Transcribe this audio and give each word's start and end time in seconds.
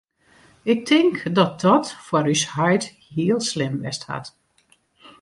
Ik 0.63 0.85
tink 0.87 1.15
dat 1.37 1.53
dat 1.67 1.85
foar 2.07 2.25
ús 2.33 2.43
heit 2.55 2.85
heel 3.13 3.39
slim 3.51 3.75
west 3.85 4.03
hat. 4.11 4.27